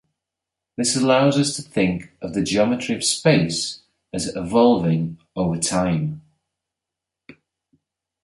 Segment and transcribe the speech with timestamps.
[0.77, 6.23] This allows us to think of the geometry of "space" as evolving over "time".